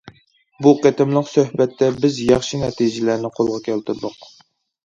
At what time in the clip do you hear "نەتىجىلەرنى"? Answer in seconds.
2.65-3.33